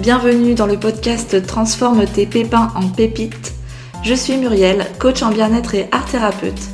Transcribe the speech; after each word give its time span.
bienvenue 0.00 0.54
dans 0.54 0.66
le 0.66 0.78
podcast 0.78 1.46
Transforme 1.46 2.06
tes 2.06 2.24
pépins 2.24 2.72
en 2.74 2.88
pépites. 2.88 3.52
Je 4.02 4.14
suis 4.14 4.38
Muriel, 4.38 4.86
coach 4.98 5.22
en 5.22 5.28
bien-être 5.28 5.74
et 5.74 5.88
art 5.92 6.06
thérapeute. 6.06 6.70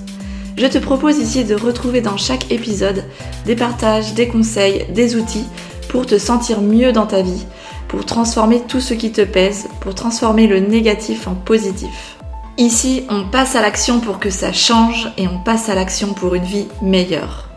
Je 0.56 0.66
te 0.66 0.78
propose 0.78 1.18
ici 1.18 1.44
de 1.44 1.56
retrouver 1.56 2.00
dans 2.00 2.16
chaque 2.16 2.52
épisode 2.52 3.02
des 3.44 3.56
partages, 3.56 4.14
des 4.14 4.28
conseils, 4.28 4.86
des 4.92 5.16
outils 5.16 5.46
pour 5.88 6.06
te 6.06 6.18
sentir 6.18 6.60
mieux 6.60 6.92
dans 6.92 7.06
ta 7.06 7.22
vie, 7.22 7.44
pour 7.88 8.06
transformer 8.06 8.60
tout 8.60 8.80
ce 8.80 8.94
qui 8.94 9.10
te 9.10 9.22
pèse, 9.22 9.66
pour 9.80 9.96
transformer 9.96 10.46
le 10.46 10.60
négatif 10.60 11.26
en 11.26 11.34
positif. 11.34 12.18
Ici, 12.58 13.06
on 13.10 13.24
passe 13.24 13.56
à 13.56 13.60
l'action 13.60 13.98
pour 13.98 14.20
que 14.20 14.30
ça 14.30 14.52
change 14.52 15.10
et 15.18 15.26
on 15.26 15.40
passe 15.40 15.68
à 15.68 15.74
l'action 15.74 16.14
pour 16.14 16.36
une 16.36 16.44
vie 16.44 16.68
meilleure. 16.80 17.55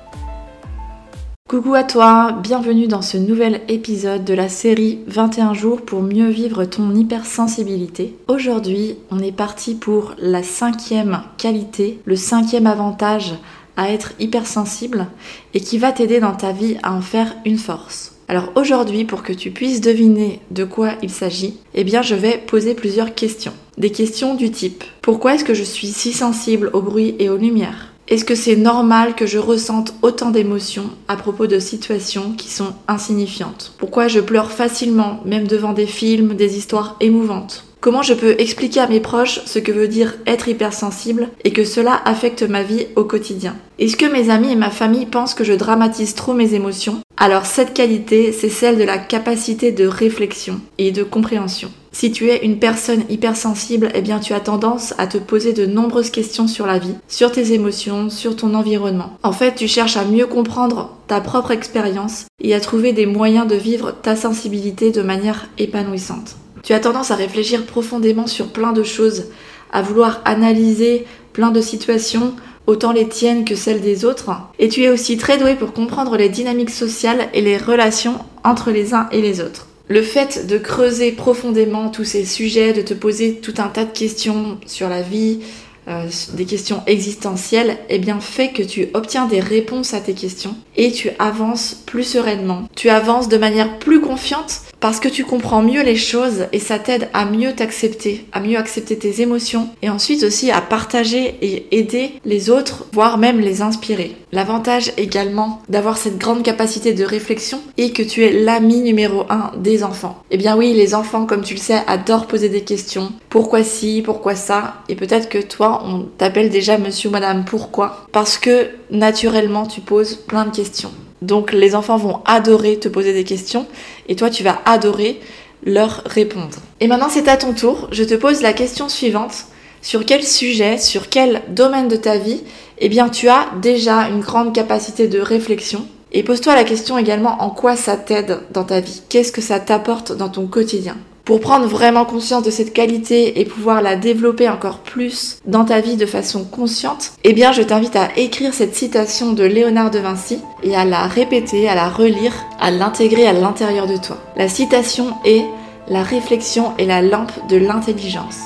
Coucou 1.50 1.74
à 1.74 1.82
toi, 1.84 2.32
bienvenue 2.44 2.86
dans 2.86 3.02
ce 3.02 3.18
nouvel 3.18 3.62
épisode 3.70 4.24
de 4.24 4.36
la 4.36 4.50
série 4.50 5.00
21 5.08 5.56
jours 5.56 5.82
pour 5.82 6.04
mieux 6.04 6.30
vivre 6.30 6.64
ton 6.66 6.94
hypersensibilité. 6.94 8.16
Aujourd'hui, 8.28 8.98
on 9.10 9.18
est 9.18 9.32
parti 9.32 9.74
pour 9.74 10.14
la 10.20 10.44
cinquième 10.44 11.24
qualité, 11.40 12.02
le 12.06 12.16
cinquième 12.16 12.68
avantage 12.68 13.34
à 13.78 13.90
être 13.90 14.14
hypersensible 14.20 15.08
et 15.56 15.60
qui 15.60 15.80
va 15.80 15.92
t'aider 15.92 16.20
dans 16.20 16.36
ta 16.36 16.52
vie 16.52 16.78
à 16.84 16.94
en 16.94 17.02
faire 17.02 17.36
une 17.46 17.58
force. 17.58 18.14
Alors 18.28 18.52
aujourd'hui, 18.54 19.04
pour 19.04 19.24
que 19.24 19.34
tu 19.34 19.50
puisses 19.50 19.82
deviner 19.82 20.42
de 20.52 20.66
quoi 20.66 20.92
il 21.02 21.10
s'agit, 21.10 21.58
eh 21.74 21.84
bien 21.84 22.04
je 22.04 22.14
vais 22.14 22.38
poser 22.38 22.76
plusieurs 22.76 23.16
questions. 23.16 23.54
Des 23.80 23.92
questions 23.92 24.36
du 24.36 24.52
type 24.52 24.84
Pourquoi 25.02 25.34
est-ce 25.34 25.46
que 25.46 25.56
je 25.56 25.64
suis 25.64 25.88
si 25.88 26.14
sensible 26.14 26.70
au 26.74 26.84
bruit 26.84 27.16
et 27.18 27.28
aux 27.28 27.38
lumières? 27.38 27.90
Est-ce 28.10 28.26
que 28.26 28.34
c'est 28.34 28.56
normal 28.56 29.14
que 29.14 29.28
je 29.28 29.38
ressente 29.38 29.94
autant 30.02 30.32
d'émotions 30.32 30.90
à 31.08 31.16
propos 31.16 31.46
de 31.46 31.60
situations 31.60 32.34
qui 32.36 32.50
sont 32.50 32.74
insignifiantes? 32.88 33.74
Pourquoi 33.78 34.08
je 34.08 34.20
pleure 34.20 34.52
facilement, 34.52 35.20
même 35.26 35.48
devant 35.48 35.74
des 35.74 35.86
films, 35.86 36.34
des 36.34 36.58
histoires 36.58 36.96
émouvantes? 37.02 37.66
Comment 37.82 38.02
je 38.02 38.16
peux 38.16 38.36
expliquer 38.40 38.80
à 38.80 38.88
mes 38.88 39.00
proches 39.00 39.42
ce 39.46 39.60
que 39.60 39.72
veut 39.72 39.88
dire 39.88 40.16
être 40.26 40.48
hypersensible 40.48 41.30
et 41.44 41.54
que 41.54 41.64
cela 41.64 42.02
affecte 42.04 42.42
ma 42.42 42.64
vie 42.64 42.88
au 42.96 43.04
quotidien? 43.04 43.56
Est-ce 43.78 43.96
que 43.96 44.12
mes 44.12 44.32
amis 44.32 44.52
et 44.52 44.56
ma 44.56 44.72
famille 44.72 45.06
pensent 45.06 45.36
que 45.36 45.44
je 45.44 45.54
dramatise 45.54 46.16
trop 46.16 46.34
mes 46.34 46.56
émotions? 46.56 47.02
Alors 47.22 47.46
cette 47.46 47.74
qualité, 47.74 48.32
c'est 48.32 48.48
celle 48.48 48.78
de 48.78 48.86
la 48.86 48.98
capacité 48.98 49.74
de 49.74 49.86
réflexion 49.86 50.62
et 50.78 50.94
de 50.94 51.04
compréhension. 51.04 51.70
Si 51.92 52.14
tu 52.14 52.30
es 52.30 52.46
une 52.46 52.60
personne 52.60 53.04
hypersensible, 53.10 53.90
eh 53.94 54.02
bien 54.02 54.20
tu 54.20 54.32
as 54.32 54.40
tendance 54.40 54.94
à 54.98 55.06
te 55.06 55.18
poser 55.18 55.52
de 55.52 55.66
nombreuses 55.66 56.12
questions 56.12 56.48
sur 56.48 56.66
la 56.66 56.80
vie, 56.80 56.96
sur 57.10 57.34
tes 57.34 57.52
émotions, 57.52 58.10
sur 58.10 58.38
ton 58.38 58.54
environnement. 58.54 59.18
En 59.22 59.34
fait, 59.34 59.56
tu 59.56 59.68
cherches 59.68 59.98
à 59.98 60.06
mieux 60.06 60.28
comprendre 60.28 60.96
ta 61.08 61.20
propre 61.20 61.52
expérience 61.52 62.28
et 62.40 62.54
à 62.54 62.62
trouver 62.62 62.94
des 62.94 63.06
moyens 63.06 63.48
de 63.48 63.56
vivre 63.56 63.92
ta 64.02 64.16
sensibilité 64.16 64.92
de 64.92 65.02
manière 65.02 65.50
épanouissante. 65.58 66.38
Tu 66.64 66.72
as 66.72 66.80
tendance 66.80 67.12
à 67.12 67.16
réfléchir 67.16 67.66
profondément 67.66 68.28
sur 68.28 68.54
plein 68.54 68.72
de 68.72 68.84
choses, 68.84 69.26
à 69.74 69.82
vouloir 69.82 70.22
analyser 70.24 71.06
plein 71.34 71.52
de 71.52 71.60
situations, 71.60 72.34
autant 72.70 72.92
les 72.92 73.08
tiennes 73.08 73.46
que 73.46 73.56
celles 73.56 73.82
des 73.82 74.06
autres. 74.06 74.32
Et 74.60 74.70
tu 74.70 74.84
es 74.84 74.90
aussi 74.90 75.18
très 75.18 75.38
doué 75.38 75.56
pour 75.56 75.74
comprendre 75.74 76.16
les 76.18 76.30
dynamiques 76.30 76.70
sociales 76.70 77.28
et 77.34 77.42
les 77.42 77.58
relations 77.58 78.16
entre 78.44 78.72
les 78.72 78.94
uns 78.94 79.10
et 79.12 79.22
les 79.22 79.42
autres 79.42 79.66
le 79.92 80.04
fait 80.04 80.46
de 80.46 80.60
creuser 80.60 81.12
profondément 81.12 81.90
tous 81.90 82.04
ces 82.04 82.24
sujets, 82.24 82.74
de 82.74 82.82
te 82.84 82.94
poser 82.94 83.38
tout 83.38 83.56
un 83.58 83.70
tas 83.70 83.86
de 83.86 83.92
questions 83.92 84.60
sur 84.68 84.88
la 84.88 85.02
vie, 85.02 85.40
euh, 85.88 86.06
des 86.34 86.46
questions 86.46 86.84
existentielles, 86.86 87.76
eh 87.90 87.98
bien 87.98 88.20
fait 88.20 88.50
que 88.50 88.62
tu 88.62 88.90
obtiens 88.94 89.26
des 89.26 89.40
réponses 89.40 89.96
à 89.96 90.00
tes 90.00 90.14
questions 90.14 90.56
et 90.78 90.92
tu 90.92 91.10
avances 91.18 91.74
plus 91.88 92.04
sereinement. 92.04 92.68
Tu 92.76 92.90
avances 92.90 93.30
de 93.30 93.38
manière 93.38 93.80
plus 93.80 94.00
confiante 94.00 94.62
parce 94.80 95.00
que 95.00 95.08
tu 95.08 95.26
comprends 95.26 95.62
mieux 95.62 95.84
les 95.84 95.96
choses 95.96 96.46
et 96.52 96.60
ça 96.60 96.80
t'aide 96.80 97.10
à 97.14 97.26
mieux 97.26 97.54
t'accepter, 97.54 98.26
à 98.32 98.40
mieux 98.40 98.58
accepter 98.58 98.98
tes 98.98 99.22
émotions 99.22 99.70
et 99.82 99.90
ensuite 99.90 100.24
aussi 100.24 100.52
à 100.52 100.62
partager 100.62 101.36
et 101.42 101.68
aider 101.78 102.12
les 102.26 102.50
autres, 102.50 102.86
voire 102.94 103.18
même 103.18 103.40
les 103.40 103.62
inspirer. 103.62 104.16
L'avantage 104.32 104.92
également 104.98 105.62
d'avoir 105.70 105.98
cette 105.98 106.18
grande 106.18 106.44
capacité 106.44 106.94
de 106.94 107.04
réflexion 107.04 107.60
est 107.78 107.96
que 107.96 108.04
tu 108.04 108.24
es 108.24 108.32
l'ami 108.32 108.82
numéro 108.82 109.26
un 109.30 109.52
des 109.58 109.84
enfants. 109.84 110.24
Eh 110.32 110.38
bien 110.38 110.56
oui, 110.56 110.74
les 110.74 110.94
enfants, 110.96 111.26
comme 111.26 111.44
tu 111.44 111.56
le 111.56 111.60
sais, 111.60 111.82
adorent 111.88 112.28
poser 112.28 112.50
des 112.50 112.62
questions. 112.62 113.12
Pourquoi 113.30 113.64
si, 113.64 114.02
pourquoi 114.04 114.36
ça? 114.36 114.76
Et 114.88 114.96
peut-être 114.96 115.30
que 115.30 115.40
toi, 115.40 115.84
on 115.86 116.04
t'appelle 116.18 116.50
déjà 116.50 116.78
monsieur 116.78 117.10
ou 117.10 117.12
madame 117.12 117.46
pourquoi? 117.46 118.06
Parce 118.12 118.38
que 118.38 118.70
naturellement, 118.92 119.66
tu 119.66 119.82
poses 119.82 120.16
plein 120.16 120.46
de 120.46 120.56
questions. 120.56 120.92
Donc 121.22 121.52
les 121.52 121.76
enfants 121.76 121.98
vont 121.98 122.22
adorer 122.26 122.80
te 122.80 122.88
poser 122.88 123.14
des 123.14 123.24
questions 123.24 123.68
et 124.08 124.16
toi 124.16 124.30
tu 124.30 124.44
vas 124.44 124.62
adorer 124.66 125.20
leur 125.66 126.04
répondre. 126.06 126.58
Et 126.80 126.88
maintenant 126.88 127.10
c'est 127.10 127.28
à 127.28 127.38
ton 127.38 127.54
tour, 127.54 127.90
je 127.92 128.04
te 128.04 128.16
pose 128.16 128.42
la 128.42 128.54
question 128.54 128.90
suivante. 128.90 129.46
Sur 129.82 130.06
quel 130.06 130.24
sujet, 130.24 130.78
sur 130.78 131.10
quel 131.10 131.42
domaine 131.50 131.88
de 131.88 131.96
ta 131.96 132.18
vie, 132.18 132.42
eh 132.80 132.90
bien 132.90 133.10
tu 133.10 133.30
as 133.30 133.48
déjà 133.62 134.10
une 134.10 134.20
grande 134.20 134.54
capacité 134.54 135.08
de 135.08 135.20
réflexion? 135.20 135.86
Et 136.12 136.24
pose-toi 136.24 136.56
la 136.56 136.64
question 136.64 136.98
également 136.98 137.42
en 137.42 137.50
quoi 137.50 137.76
ça 137.76 137.96
t'aide 137.96 138.40
dans 138.52 138.64
ta 138.64 138.80
vie, 138.80 139.02
qu'est-ce 139.10 139.32
que 139.32 139.42
ça 139.42 139.60
t'apporte 139.60 140.12
dans 140.12 140.30
ton 140.30 140.48
quotidien? 140.48 140.98
Pour 141.30 141.42
prendre 141.42 141.68
vraiment 141.68 142.06
conscience 142.06 142.42
de 142.42 142.50
cette 142.50 142.74
qualité 142.74 143.40
et 143.40 143.46
pouvoir 143.46 143.84
la 143.84 143.96
développer 143.96 144.50
encore 144.50 144.80
plus 144.80 145.38
dans 145.46 145.64
ta 145.64 145.80
vie 145.80 145.96
de 145.96 146.08
façon 146.08 146.44
consciente, 146.44 147.12
eh 147.24 147.34
bien 147.34 147.52
je 147.52 147.62
t'invite 147.62 147.96
à 147.96 148.10
écrire 148.18 148.52
cette 148.52 148.74
citation 148.74 149.34
de 149.34 149.44
Léonard 149.44 149.92
de 149.92 150.00
Vinci 150.00 150.40
et 150.64 150.76
à 150.76 150.86
la 150.86 151.06
répéter, 151.06 151.70
à 151.70 151.76
la 151.76 151.88
relire, 151.88 152.34
à 152.60 152.72
l'intégrer 152.72 153.28
à 153.28 153.34
l'intérieur 153.34 153.86
de 153.86 153.98
toi. 153.98 154.18
La 154.38 154.50
citation 154.50 155.18
est 155.24 155.46
La 155.88 156.02
réflexion 156.02 156.74
est 156.80 156.88
la 156.88 157.04
lampe 157.04 157.48
de 157.48 157.58
l'intelligence. 157.58 158.40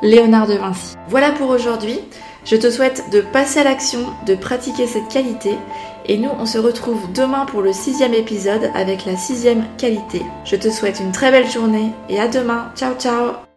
Léonard 0.00 0.46
de 0.46 0.54
Vinci. 0.54 0.94
Voilà 1.10 1.32
pour 1.32 1.50
aujourd'hui. 1.50 2.00
Je 2.46 2.56
te 2.56 2.70
souhaite 2.70 3.04
de 3.12 3.20
passer 3.20 3.60
à 3.60 3.64
l'action, 3.64 4.06
de 4.26 4.34
pratiquer 4.34 4.86
cette 4.86 5.08
qualité 5.08 5.50
et 6.06 6.18
nous, 6.18 6.30
on 6.38 6.46
se 6.46 6.58
retrouve 6.58 7.12
demain 7.12 7.46
pour 7.46 7.62
le 7.62 7.72
sixième 7.72 8.14
épisode 8.14 8.70
avec 8.74 9.04
la 9.04 9.16
sixième 9.16 9.64
qualité. 9.78 10.22
Je 10.44 10.56
te 10.56 10.70
souhaite 10.70 11.00
une 11.00 11.12
très 11.12 11.30
belle 11.30 11.50
journée 11.50 11.90
et 12.08 12.18
à 12.20 12.28
demain. 12.28 12.72
Ciao 12.76 12.94
ciao 12.94 13.51